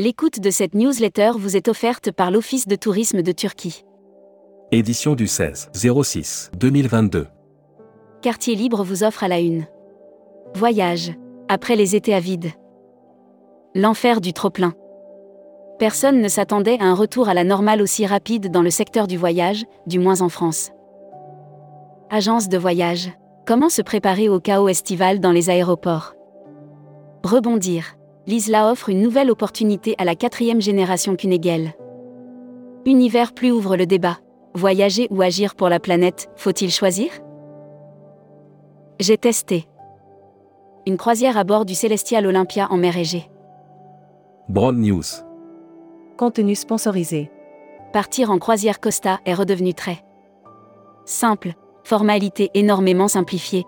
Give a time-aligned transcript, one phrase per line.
[0.00, 3.84] L'écoute de cette newsletter vous est offerte par l'Office de tourisme de Turquie.
[4.70, 7.26] Édition du 16 06 2022.
[8.22, 9.66] Quartier libre vous offre à la une.
[10.54, 11.14] Voyage.
[11.48, 12.52] Après les étés avides.
[13.74, 14.72] L'enfer du trop-plein.
[15.80, 19.16] Personne ne s'attendait à un retour à la normale aussi rapide dans le secteur du
[19.16, 20.70] voyage, du moins en France.
[22.08, 23.10] Agence de voyage.
[23.48, 26.14] Comment se préparer au chaos estival dans les aéroports?
[27.24, 27.97] Rebondir.
[28.28, 31.72] L'ISLA offre une nouvelle opportunité à la quatrième génération Kunegel.
[32.84, 34.18] Univers plus ouvre le débat.
[34.52, 37.10] Voyager ou agir pour la planète, faut-il choisir?
[39.00, 39.66] J'ai testé.
[40.86, 43.30] Une croisière à bord du Celestial Olympia en mer Égée.
[44.50, 45.04] Broad News.
[46.18, 47.30] Contenu sponsorisé.
[47.94, 50.04] Partir en croisière Costa est redevenu très
[51.06, 53.64] simple, formalité énormément simplifiée.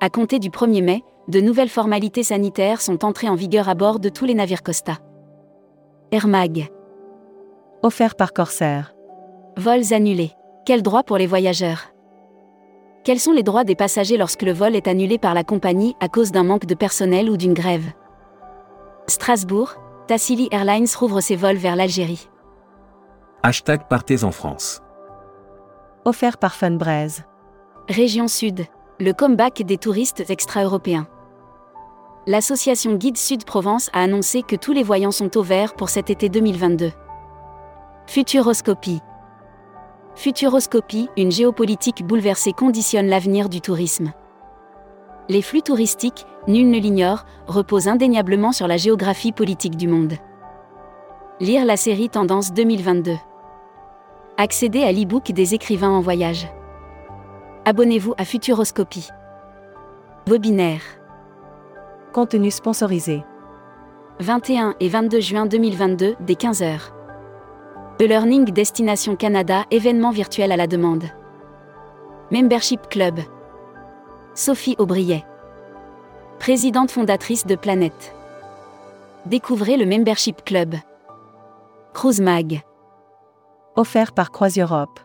[0.00, 4.00] À compter du 1er mai, de nouvelles formalités sanitaires sont entrées en vigueur à bord
[4.00, 4.98] de tous les navires Costa.
[6.10, 6.70] Air Mag.
[7.82, 8.94] Offert par Corsair.
[9.58, 10.32] Vols annulés.
[10.64, 11.92] Quels droits pour les voyageurs?
[13.04, 16.08] Quels sont les droits des passagers lorsque le vol est annulé par la compagnie à
[16.08, 17.92] cause d'un manque de personnel ou d'une grève?
[19.06, 19.74] Strasbourg,
[20.06, 22.28] Tassili Airlines rouvre ses vols vers l'Algérie.
[23.42, 24.80] Hashtag Partez en France.
[26.04, 27.24] Offert par Funbraise.
[27.88, 28.64] Région Sud.
[28.98, 31.06] Le comeback des touristes extra-européens.
[32.26, 36.28] L'association Guide Sud-Provence a annoncé que tous les voyants sont au vert pour cet été
[36.28, 36.92] 2022.
[38.06, 39.00] Futuroscopie.
[40.14, 44.12] Futuroscopie, une géopolitique bouleversée conditionne l'avenir du tourisme.
[45.28, 50.14] Les flux touristiques, nul ne l'ignore, reposent indéniablement sur la géographie politique du monde.
[51.40, 53.12] Lire la série Tendance 2022.
[54.38, 56.48] Accéder à l'e-book des écrivains en voyage.
[57.64, 59.08] Abonnez-vous à Futuroscopie.
[60.26, 60.97] Webinaire.
[62.12, 63.22] Contenu sponsorisé.
[64.20, 66.90] 21 et 22 juin 2022, dès 15h.
[68.00, 71.04] E-Learning Destination Canada, événement virtuel à la demande.
[72.30, 73.20] Membership Club.
[74.34, 75.24] Sophie Aubriet.
[76.38, 78.14] Présidente fondatrice de Planète.
[79.26, 80.76] Découvrez le Membership Club.
[81.92, 82.62] Cruise Mag.
[83.76, 85.00] Offert par CroisEurope.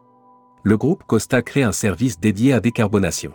[0.64, 3.34] Le groupe Costa crée un service dédié à décarbonation.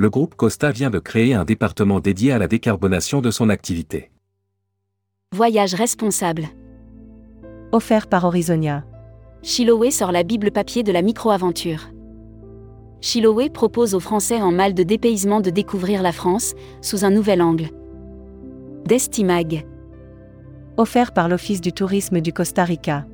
[0.00, 4.12] Le groupe Costa vient de créer un département dédié à la décarbonation de son activité.
[5.34, 6.44] Voyage responsable.
[7.72, 8.84] Offert par Horizonia.
[9.42, 11.88] Chiloé sort la Bible papier de la micro-aventure.
[13.00, 17.42] Chiloé propose aux Français en mal de dépaysement de découvrir la France, sous un nouvel
[17.42, 17.70] angle.
[18.84, 19.66] Destimag.
[20.76, 23.04] Offert par l'Office du tourisme du Costa Rica.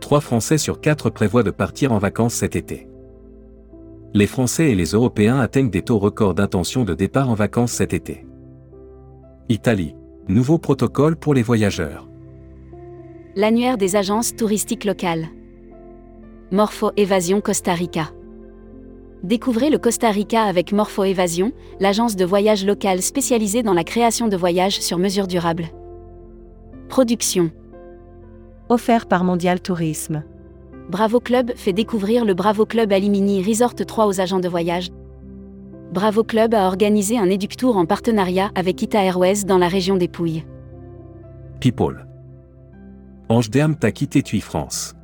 [0.00, 2.87] 3 Français sur 4 prévoient de partir en vacances cet été.
[4.14, 7.92] Les Français et les Européens atteignent des taux records d'intention de départ en vacances cet
[7.92, 8.26] été.
[9.50, 9.94] Italie.
[10.28, 12.08] Nouveau protocole pour les voyageurs.
[13.36, 15.28] L'annuaire des agences touristiques locales.
[16.50, 18.10] Morpho Évasion Costa Rica.
[19.22, 24.28] Découvrez le Costa Rica avec Morpho Évasion, l'agence de voyage locale spécialisée dans la création
[24.28, 25.66] de voyages sur mesure durable.
[26.88, 27.50] Production.
[28.70, 30.24] Offert par Mondial Tourisme.
[30.88, 34.88] Bravo Club fait découvrir le Bravo Club Alimini Resort 3 aux agents de voyage.
[35.92, 40.08] Bravo Club a organisé un éductour en partenariat avec Ita Airways dans la région des
[40.08, 40.46] Pouilles.
[41.60, 42.06] People.
[43.28, 44.94] Ange Derme t'a quitté TUI France.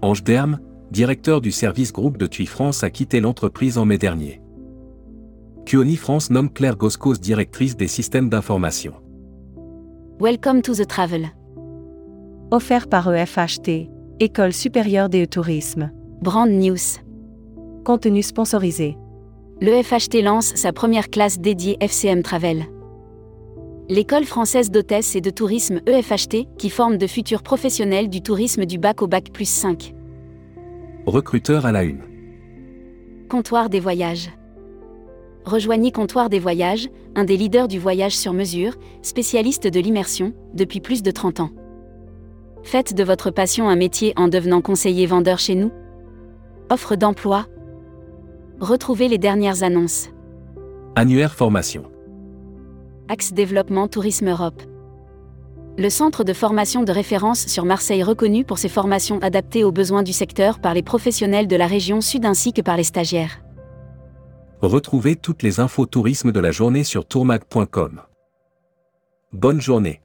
[0.00, 0.58] Ange Derme,
[0.90, 4.40] directeur du service groupe de TUI France a quitté l'entreprise en mai dernier.
[5.66, 8.94] Kioni France nomme Claire Goscos directrice des systèmes d'information.
[10.18, 11.28] Welcome to the travel.
[12.50, 13.90] Offert par EFHT,
[14.24, 15.90] École supérieure des tourisme.
[16.20, 17.00] Brand News.
[17.84, 18.96] Contenu sponsorisé.
[19.60, 22.66] L'EFHT lance sa première classe dédiée FCM Travel.
[23.88, 28.78] L'école française d'hôtesse et de tourisme EFHT, qui forme de futurs professionnels du tourisme du
[28.78, 29.92] bac au bac plus 5.
[31.04, 32.04] Recruteur à la une.
[33.28, 34.30] Comptoir des voyages.
[35.44, 40.78] Rejoignez Comptoir des voyages, un des leaders du voyage sur mesure, spécialiste de l'immersion, depuis
[40.78, 41.50] plus de 30 ans.
[42.62, 45.72] Faites de votre passion un métier en devenant conseiller vendeur chez nous.
[46.70, 47.46] Offre d'emploi.
[48.60, 50.08] Retrouvez les dernières annonces.
[50.94, 51.84] Annuaire formation.
[53.08, 54.62] Axe Développement Tourisme Europe.
[55.78, 60.02] Le centre de formation de référence sur Marseille reconnu pour ses formations adaptées aux besoins
[60.02, 63.42] du secteur par les professionnels de la région sud ainsi que par les stagiaires.
[64.60, 68.02] Retrouvez toutes les infos tourisme de la journée sur tourmag.com.
[69.32, 70.02] Bonne journée.